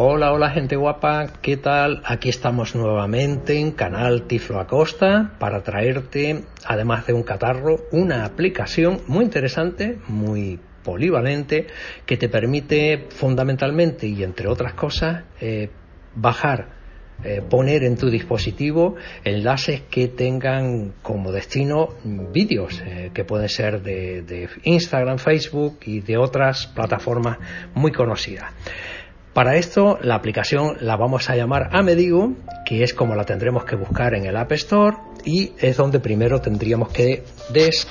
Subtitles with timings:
[0.00, 2.02] Hola, hola gente guapa, ¿qué tal?
[2.04, 9.00] Aquí estamos nuevamente en Canal Tiflo Acosta para traerte, además de un catarro, una aplicación
[9.08, 11.66] muy interesante, muy polivalente
[12.06, 15.68] que te permite fundamentalmente y entre otras cosas eh,
[16.14, 16.78] bajar
[17.24, 23.82] eh, poner en tu dispositivo enlaces que tengan como destino vídeos eh, que pueden ser
[23.82, 27.38] de, de, Instagram, Facebook y de otras plataformas
[27.74, 28.52] muy conocidas.
[29.38, 32.32] Para esto la aplicación la vamos a llamar Amedigo,
[32.66, 36.40] que es como la tendremos que buscar en el App Store y es donde primero
[36.40, 37.22] tendríamos que
[37.52, 37.86] des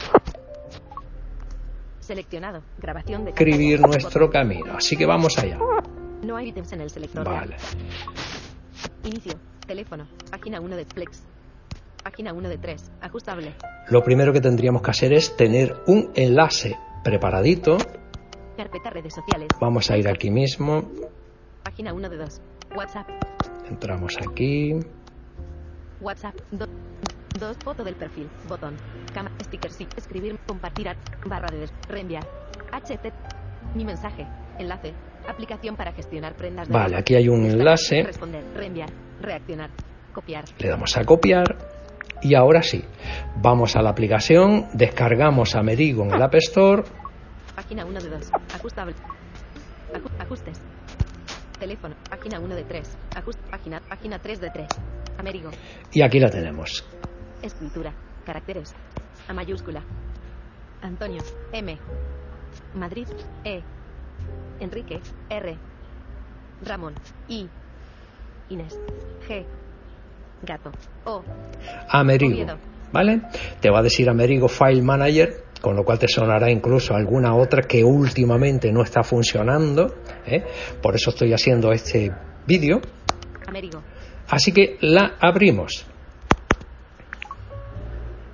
[2.01, 2.63] Seleccionado.
[2.79, 4.73] Grabación de escribir nuestro camino.
[4.75, 5.57] Así que vamos allá.
[6.21, 7.23] No hay ítems en el selector.
[7.23, 7.55] Vale.
[9.05, 9.35] Inicio.
[9.65, 10.05] Teléfono.
[10.29, 11.23] Página 1 de Flex.
[12.03, 12.91] Página 1 de 3.
[12.99, 13.53] Ajustable.
[13.87, 17.77] Lo primero que tendríamos que hacer es tener un enlace preparadito.
[18.57, 19.47] Carpeta redes sociales.
[19.61, 20.91] Vamos a ir aquí mismo.
[21.67, 22.41] Página 1 de 2.
[22.77, 23.09] WhatsApp.
[23.69, 24.73] Entramos aquí.
[25.99, 26.33] WhatsApp.
[26.49, 26.65] Do
[27.37, 27.57] dos.
[27.61, 28.29] Foto del perfil.
[28.47, 28.77] Botón.
[29.13, 29.29] Cama.
[29.43, 29.69] Sticker.
[29.69, 29.85] Sí.
[29.97, 30.39] Escribir.
[30.47, 30.87] Compartir.
[31.25, 31.73] Barra de des.
[31.89, 32.23] Reenviar.
[32.71, 33.11] HT.
[33.75, 34.25] Mi mensaje.
[34.57, 34.93] Enlace.
[35.27, 38.01] Aplicación para gestionar prendas de Vale, aquí hay un enlace.
[38.01, 38.45] Responder.
[38.55, 38.89] Reenviar.
[39.21, 39.69] Reaccionar.
[40.13, 40.45] Copiar.
[40.59, 41.57] Le damos a copiar.
[42.21, 42.81] Y ahora sí,
[43.41, 46.83] vamos a la aplicación, descargamos a Merigo en el App Store.
[47.57, 48.31] Página 1 de 2.
[48.55, 48.95] Ajustable.
[49.93, 50.61] Aju ajustes.
[51.59, 51.95] Teléfono.
[52.09, 52.97] Página 1 de 3.
[53.15, 53.81] Ajust página.
[53.81, 54.67] Página 3 de 3.
[55.17, 55.49] Amerigo.
[55.91, 56.85] Y aquí la tenemos.
[57.41, 57.93] Escritura.
[58.25, 58.75] Caracteres.
[59.27, 59.83] A mayúscula.
[60.81, 61.21] Antonio.
[61.51, 61.77] M.
[62.75, 63.07] Madrid.
[63.43, 63.61] E.
[64.59, 65.01] Enrique.
[65.29, 65.57] R.
[66.63, 66.93] Ramón.
[67.27, 67.49] I.
[68.49, 68.79] Inés.
[69.27, 69.45] G.
[70.43, 70.71] Gato.
[71.05, 71.23] O.
[71.89, 72.33] Amerigo.
[72.33, 72.57] Oviedo.
[72.91, 73.21] ¿Vale?
[73.59, 77.63] Te va a decir Amerigo File Manager, con lo cual te sonará incluso alguna otra
[77.63, 79.95] que últimamente no está funcionando.
[80.25, 80.43] ¿eh?
[80.81, 82.11] Por eso estoy haciendo este
[82.45, 82.79] vídeo.
[83.47, 83.81] Amerigo.
[84.29, 85.85] Así que la abrimos.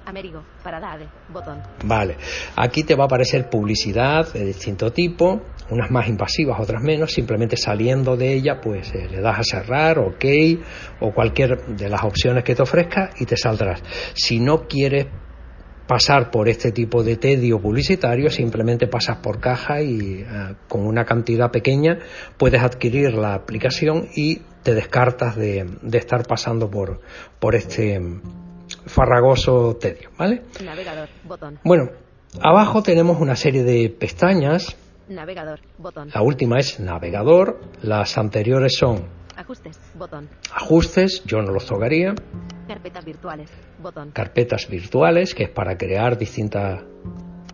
[0.06, 0.44] Amerigo.
[0.64, 1.08] ADE.
[1.30, 1.60] Botón.
[1.86, 2.18] Vale.
[2.56, 5.42] Aquí te va a aparecer publicidad de distinto tipo,
[5.72, 7.12] unas más invasivas, otras menos.
[7.12, 10.26] Simplemente saliendo de ella, pues eh, le das a cerrar, OK,
[11.00, 13.82] o cualquier de las opciones que te ofrezca y te saldrás.
[14.14, 15.08] Si no quieres
[15.88, 21.06] pasar por este tipo de tedio publicitario, simplemente pasas por caja y eh, con una
[21.06, 22.00] cantidad pequeña
[22.38, 27.02] puedes adquirir la aplicación y te descartas de, de estar pasando por,
[27.40, 28.00] por este
[28.86, 30.44] farragoso tedio, ¿vale?
[30.64, 31.10] Navegador.
[31.26, 31.60] Botón.
[31.64, 31.90] Bueno,
[32.42, 34.78] abajo tenemos una serie de pestañas.
[35.10, 35.60] Navegador.
[35.78, 36.10] Botón.
[36.14, 39.04] La última es navegador, las anteriores son
[39.36, 39.80] Ajustes.
[39.96, 40.30] Botón.
[40.54, 42.14] ajustes, yo no los tocaría,
[42.68, 43.50] Carpetas virtuales.
[43.82, 44.12] Botón.
[44.12, 46.82] carpetas virtuales, que es para crear distintas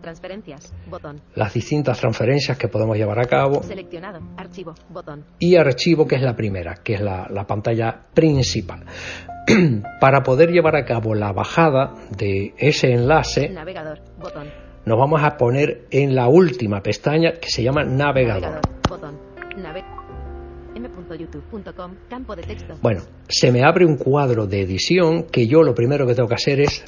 [0.00, 0.72] Transferencias.
[0.88, 1.20] Botón.
[1.34, 4.20] las distintas transferencias que podemos llevar a cabo Seleccionado.
[4.38, 4.74] Archivo.
[4.88, 5.24] Botón.
[5.38, 8.84] y archivo que es la primera, que es la, la pantalla principal.
[10.00, 14.00] Para poder llevar a cabo la bajada de ese enlace, Navegador.
[14.18, 14.48] Botón.
[14.86, 18.60] nos vamos a poner en la última pestaña que se llama navegador.
[18.88, 19.18] Botón.
[19.56, 19.82] Nave.
[21.14, 21.94] m.youtube.com.
[22.08, 22.74] Campo de texto.
[22.82, 26.34] Bueno, se me abre un cuadro de edición que yo lo primero que tengo que
[26.34, 26.84] hacer es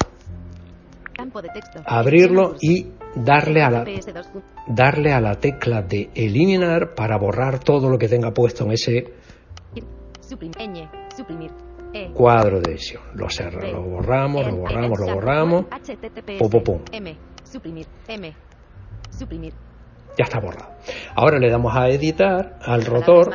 [1.13, 1.81] Campo de texto.
[1.85, 4.41] abrirlo y darle a la, PS2.
[4.67, 9.13] darle a la tecla de eliminar para borrar todo lo que tenga puesto en ese.
[11.95, 12.11] E.
[12.11, 13.03] cuadro de edición.
[13.13, 15.65] Lo, cerra, lo borramos, lo borramos, lo borramos.
[16.39, 16.81] Pum, pum, pum.
[16.91, 17.15] M.
[17.43, 17.85] Suprimir.
[18.07, 18.33] M.
[19.11, 19.53] Suprimir.
[20.17, 20.73] Ya está borrado.
[21.15, 23.31] Ahora le damos a editar al rotor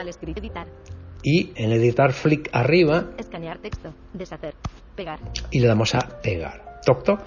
[1.22, 3.92] y en editar flick arriba Escanear texto.
[4.12, 4.54] Deshacer.
[4.94, 5.18] Pegar.
[5.50, 6.80] y le damos a pegar.
[6.84, 7.20] Toc toc.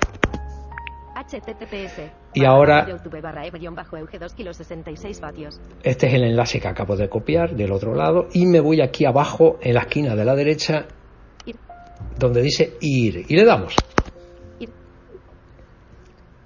[1.16, 2.12] HTTPS.
[2.34, 5.60] Y ahora- YouTube barra bajo Euge 2 kilos 66 vatios.
[5.84, 9.06] Este es el enlace que acabo de copiar del otro lado y me voy aquí
[9.06, 10.86] abajo en la esquina de la derecha
[12.18, 13.76] donde dice ir y le damos.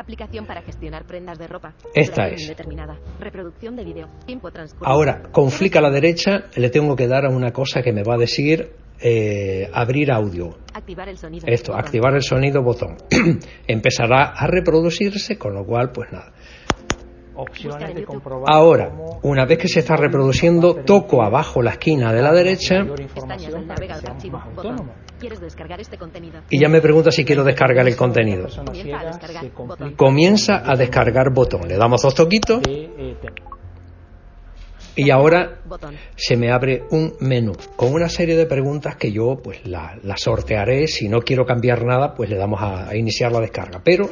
[0.06, 1.74] Aplicación para gestionar prendas de ropa.
[1.96, 2.44] Esta es.
[2.44, 2.96] Indeterminada.
[3.20, 4.08] Reproducción de video.
[4.28, 4.88] Tiempo transcurrido.
[4.88, 8.04] Ahora, con flick a la derecha le tengo que dar a una cosa que me
[8.04, 8.70] va a decir
[9.02, 10.60] eh, abrir audio.
[10.76, 11.48] Activar el sonido.
[11.48, 11.86] Esto, Botón.
[11.86, 12.98] activar el sonido botón.
[13.68, 16.34] Empezará a reproducirse, con lo cual, pues nada.
[17.38, 18.92] Opciones de comprobar Ahora,
[19.24, 23.12] una vez que se está reproduciendo, toco abajo la esquina de la derecha mayor Pestañas
[23.12, 24.02] información del para que navegador.
[24.02, 24.38] seamos Archivo.
[24.38, 24.72] más Botón.
[24.72, 24.96] autónomos.
[25.20, 25.98] ¿Quieres descargar este
[26.50, 28.48] y ya me pregunta si quiero descargar el contenido.
[29.96, 31.32] Comienza a descargar.
[31.34, 31.68] Botón.
[31.68, 33.16] Le damos dos toquitos eh,
[34.98, 35.60] y ahora
[36.16, 40.16] se me abre un menú con una serie de preguntas que yo pues la, la
[40.18, 40.88] sortearé.
[40.88, 43.82] Si no quiero cambiar nada, pues le damos a, a iniciar la descarga.
[43.84, 44.10] Pero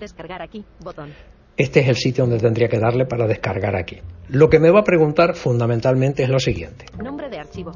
[0.00, 0.64] Descargar aquí.
[0.80, 1.12] Botón.
[1.56, 3.98] Este es el sitio donde tendría que darle para descargar aquí.
[4.28, 6.86] Lo que me va a preguntar fundamentalmente es lo siguiente.
[7.02, 7.72] Nombre de archivo.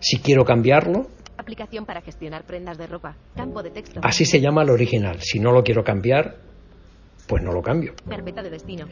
[0.00, 1.06] Si quiero cambiarlo,
[1.38, 3.14] Aplicación para gestionar prendas de ropa.
[3.36, 4.00] Campo de texto.
[4.02, 5.18] así se llama el original.
[5.20, 6.36] Si no lo quiero cambiar,
[7.28, 7.92] pues no lo cambio.
[8.08, 8.86] Carpeta de destino.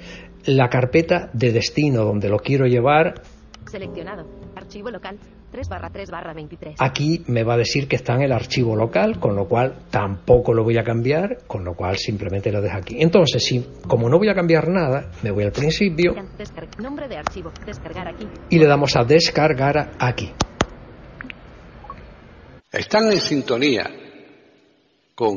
[0.44, 3.14] La carpeta de destino donde lo quiero llevar,
[3.70, 4.24] Seleccionado.
[4.54, 5.18] Archivo local.
[5.54, 6.74] 3 barra 3 barra 23.
[6.80, 10.52] aquí me va a decir que está en el archivo local, con lo cual tampoco
[10.52, 12.96] lo voy a cambiar, con lo cual simplemente lo dejo aquí.
[13.00, 17.06] Entonces, si como no voy a cambiar nada, me voy al principio Can- descar- Nombre
[17.06, 17.52] de archivo.
[17.64, 18.26] Descargar aquí.
[18.50, 20.32] y le damos a descargar aquí.
[22.72, 23.88] Están en sintonía
[25.14, 25.36] con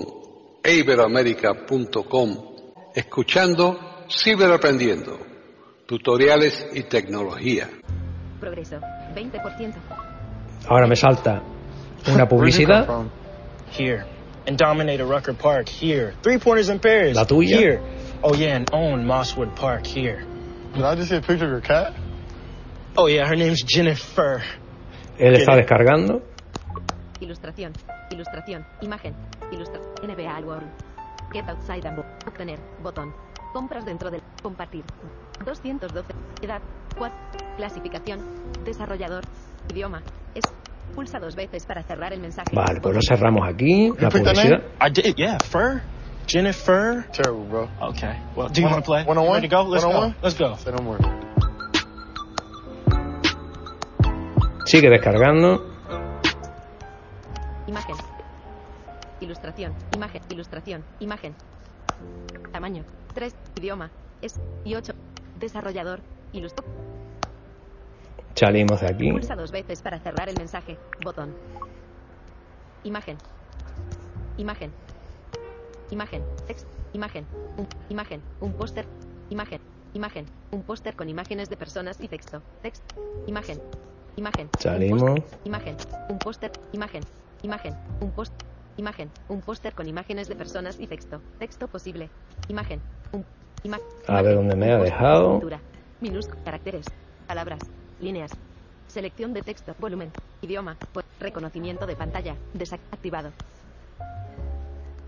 [0.66, 2.38] iberoamerica.com
[2.96, 3.80] escuchando
[4.10, 5.20] Ciberaprendiendo,
[5.86, 7.70] tutoriales y tecnología.
[8.40, 8.80] Progreso.
[9.16, 10.07] 20%.
[10.70, 11.42] Ahora me salta
[12.08, 12.88] una publicidad,
[13.72, 14.06] Here.
[14.46, 15.68] And dominate a Rucker Park.
[15.68, 16.14] Here.
[16.24, 17.16] Three pointers in Paris.
[17.16, 17.58] La tuya.
[17.58, 17.82] Here.
[18.24, 19.86] Oh, yeah, and own Mosswood Park.
[19.86, 20.26] Here.
[20.74, 21.94] Did I just see a picture of your cat?
[22.98, 24.42] Oh, yeah, her name's Jennifer.
[25.20, 26.22] él está descargando.
[27.20, 27.74] Ilustración.
[28.12, 28.66] Ilustración.
[28.82, 29.16] Imagen.
[29.52, 29.82] Ilustra.
[30.02, 30.64] NBA.
[31.34, 32.60] Get outside and obtener.
[32.82, 33.14] Botón.
[33.54, 34.22] Compras dentro del.
[34.42, 34.84] Compartir.
[35.44, 36.14] 212.
[36.42, 36.62] Edad.
[36.98, 37.18] 4.
[37.58, 38.20] Clasificación.
[38.64, 39.24] Desarrollador.
[39.72, 40.02] Idioma.
[40.36, 40.44] Es.
[40.96, 42.48] Pulsa dos veces para cerrar el mensaje.
[42.54, 44.62] Vale, pues lo cerramos aquí, la publicidad.
[44.82, 45.82] I did, yeah, Fur.
[46.26, 47.06] Jennifer.
[47.12, 47.70] Terrible, bro.
[47.90, 48.18] Okay.
[48.36, 49.04] Well, do you One- want to play?
[49.06, 49.38] one on You one?
[49.42, 49.64] Ready to go?
[49.64, 50.14] Let's go.
[50.22, 50.56] Let's go.
[50.56, 50.98] Say no more.
[54.66, 55.64] Sigue descargando.
[57.68, 57.96] Imagen.
[59.22, 59.74] Ilustración.
[59.96, 60.22] Imagen.
[60.30, 60.84] Ilustración.
[61.00, 61.36] Imagen.
[62.52, 62.84] Tamaño.
[63.14, 63.34] 3.
[63.56, 63.90] Idioma.
[64.22, 64.40] Es.
[64.66, 64.94] Y 8.
[65.40, 66.02] Desarrollador.
[66.34, 66.66] Ilustro.
[68.36, 69.12] Salimos de aquí.
[69.12, 70.78] Pulsa dos veces para cerrar el mensaje.
[71.04, 71.34] Botón.
[72.84, 73.18] Imagen.
[74.38, 74.72] Imagen.
[75.90, 76.24] Imagen.
[76.46, 76.68] Text.
[76.94, 77.26] Imagen.
[77.58, 78.22] Un, imagen.
[78.40, 78.86] Un póster.
[79.30, 79.62] Imagen.
[79.94, 80.26] Imagen.
[80.52, 82.42] Un póster con imágenes de personas y texto.
[82.62, 82.84] Text.
[83.26, 83.60] Imagen.
[84.16, 84.48] Imagen.
[84.56, 85.02] Un Salimos.
[85.02, 85.40] póster.
[85.46, 85.78] Imagen.
[86.10, 86.52] Un póster.
[86.74, 87.04] Imagen.
[87.42, 87.76] Imagen.
[88.02, 88.34] Un post.
[88.78, 89.10] Imagen.
[89.30, 91.22] Un póster con imágenes de personas y texto.
[91.40, 92.10] Texto posible.
[92.48, 92.80] Imagen.
[93.12, 93.26] Un.
[93.64, 94.94] Ima A ver dónde me ha póster.
[94.94, 95.32] dejado.
[95.32, 95.60] Pintura.
[96.00, 96.44] Minúsculas.
[96.44, 96.86] Caracteres.
[97.28, 97.60] Palabras.
[98.00, 98.32] Líneas.
[98.88, 99.76] Selección de texto.
[99.80, 100.12] Volumen.
[100.42, 100.78] Idioma.
[101.20, 102.36] Reconocimiento de pantalla.
[102.54, 103.32] Desactivado.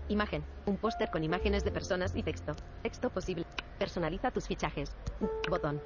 [0.08, 0.42] Imagen.
[0.66, 2.54] Un póster con imágenes de personas y texto.
[2.82, 3.44] Texto posible.
[3.78, 4.90] Personaliza tus fichajes.
[5.48, 5.80] Botón.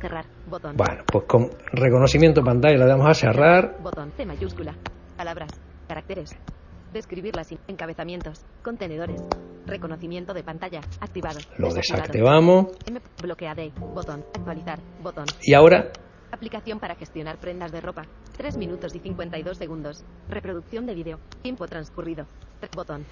[0.00, 0.26] Cerrar.
[0.48, 0.76] Botón.
[0.76, 3.76] Bueno, pues con reconocimiento de pantalla le damos a cerrar.
[3.82, 4.74] Botón C mayúscula.
[5.16, 5.50] Palabras.
[5.88, 6.36] Caracteres.
[6.92, 8.44] Describir las encabezamientos.
[8.62, 9.22] Contenedores.
[9.66, 10.80] Reconocimiento de pantalla.
[11.00, 11.38] Activado.
[11.58, 12.66] Lo desactivamos.
[13.22, 13.72] Bloqueade.
[13.94, 14.24] Botón.
[14.34, 14.78] Actualizar.
[15.02, 15.24] Botón.
[15.42, 15.90] Y ahora
[16.34, 18.06] Aplicación para gestionar prendas de ropa.
[18.38, 20.02] 3 minutos y 52 segundos.
[20.30, 21.18] Reproducción de vídeo.
[21.42, 22.26] Tiempo transcurrido.
[22.74, 23.04] Botón.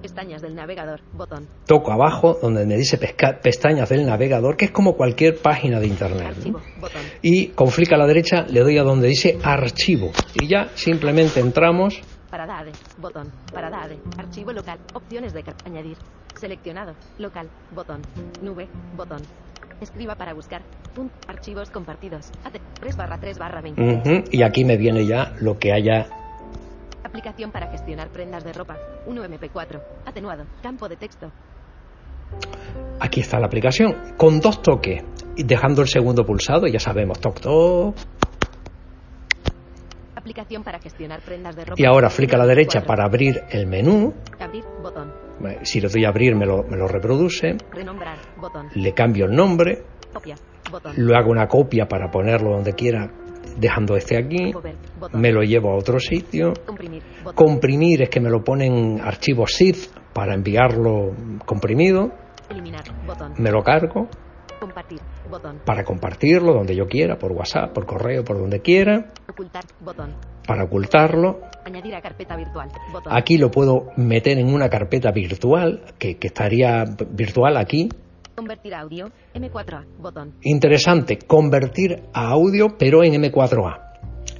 [0.00, 1.00] Pestañas del navegador.
[1.12, 1.46] Botón.
[1.66, 5.88] toco abajo donde me dice pesca- pestañas del navegador, que es como cualquier página de
[5.88, 6.22] internet.
[6.22, 6.28] ¿no?
[6.28, 6.60] Archivo.
[6.80, 7.02] Botón.
[7.20, 10.10] Y con flick a la derecha le doy a donde dice archivo.
[10.34, 12.00] Y ya simplemente entramos.
[12.30, 12.72] Parada ADE.
[12.98, 13.32] Botón.
[13.52, 13.98] Parada ADE.
[14.18, 14.78] Archivo local.
[14.94, 15.96] Opciones de añadir.
[16.36, 16.94] Seleccionado.
[17.18, 17.48] Local.
[17.74, 18.02] Botón.
[18.42, 18.68] Nube.
[18.96, 19.22] Botón.
[19.80, 20.62] Escriba para buscar.
[20.94, 21.12] Punt.
[21.26, 22.30] Archivos compartidos.
[22.44, 22.58] AT.
[22.80, 23.82] 3 barra 3 barra 20.
[23.82, 26.06] Ujú, y aquí me viene ya lo que haya.
[27.02, 28.76] Aplicación para gestionar prendas de ropa.
[29.06, 29.80] 1 MP4.
[30.04, 30.44] Atenuado.
[30.62, 31.30] Campo de texto.
[33.00, 34.14] Aquí está la aplicación.
[34.16, 35.02] Con dos toques.
[35.36, 37.96] Dejando el segundo pulsado, ya sabemos, toc toc.
[40.28, 41.80] Aplicación para gestionar prendas de ropa.
[41.80, 42.86] Y ahora flick a la derecha 1MP4.
[42.86, 44.12] para abrir el menú.
[44.38, 44.62] Abrir.
[44.82, 45.10] Botón.
[45.62, 47.56] Si le doy a abrir, me lo, me lo reproduce.
[47.72, 48.18] Renombrar.
[48.36, 48.68] Botón.
[48.74, 49.84] Le cambio el nombre.
[50.12, 50.36] Copia.
[50.70, 50.92] Botón.
[50.98, 53.10] Lo hago una copia para ponerlo donde quiera
[53.56, 54.52] dejando este aquí,
[55.14, 56.52] me lo llevo a otro sitio,
[57.34, 58.02] Comprimir.
[58.02, 59.76] Es que me lo ponen archivos zip
[60.12, 61.12] para enviarlo
[61.46, 62.12] comprimido,
[62.50, 62.84] Eliminar.
[63.06, 63.32] Botón.
[63.38, 64.08] me lo cargo
[64.60, 65.00] Compartir.
[65.30, 65.60] Botón.
[65.64, 69.64] para compartirlo donde yo quiera, por WhatsApp, por correo, por donde quiera, Ocultar.
[69.80, 70.14] Botón.
[70.46, 71.40] para ocultarlo.
[71.64, 72.68] Añadir a carpeta virtual.
[72.92, 73.12] Botón.
[73.16, 77.88] Aquí lo puedo meter en una carpeta virtual, que, que estaría virtual aquí.
[78.34, 79.10] Convertir audio.
[79.34, 79.84] M4A.
[79.98, 80.34] Botón.
[80.42, 83.80] Interesante, convertir a audio, pero en M4A.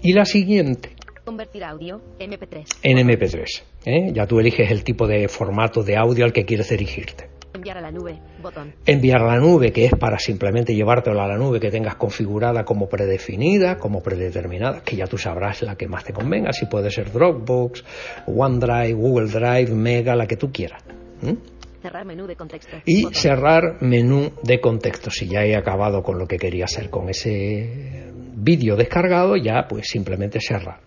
[0.03, 0.91] Y la siguiente,
[1.25, 2.01] Convertir audio.
[2.19, 2.79] MP3.
[2.83, 3.63] en MP3.
[3.85, 4.13] ¿eh?
[4.15, 7.29] Ya tú eliges el tipo de formato de audio al que quieres dirigirte.
[7.55, 8.19] Enviar a la nube.
[8.43, 8.75] Botón.
[8.87, 12.64] Enviar a la nube, que es para simplemente llevártelo a la nube que tengas configurada
[12.64, 16.90] como predefinida, como predeterminada, que ya tú sabrás la que más te convenga, si puede
[16.90, 17.85] ser Dropbox,
[18.26, 20.83] OneDrive, Google Drive, Mega, la que tú quieras.
[21.23, 21.37] ¿m?
[21.83, 22.76] Cerrar menú de contexto.
[22.85, 23.14] Y Botón.
[23.14, 25.11] cerrar menú de contexto.
[25.11, 29.88] Si ya he acabado con lo que quería hacer con ese vídeo descargado, ya pues
[29.88, 30.81] simplemente cerrar.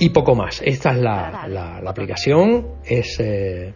[0.00, 0.60] Y poco más.
[0.64, 2.66] Esta es la, la- la aplicación.
[2.84, 3.72] Es eh,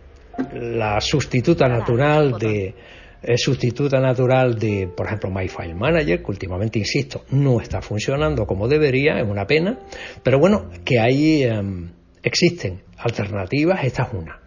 [0.52, 2.74] la sustituta natural de
[3.22, 8.68] es sustituta natural de, por ejemplo, MyFile Manager, que últimamente, insisto, no está funcionando como
[8.68, 9.78] debería, es una pena,
[10.22, 11.90] pero bueno, que ahí em,
[12.22, 14.40] existen alternativas, esta es una,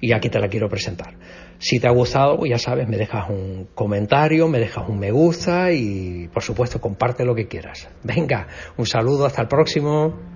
[0.00, 1.14] y aquí te la quiero presentar.
[1.58, 5.10] Si te ha gustado, pues ya sabes, me dejas un comentario, me dejas un me
[5.10, 7.88] gusta y, por supuesto, comparte lo que quieras.
[8.04, 10.35] Venga, un saludo, hasta el próximo.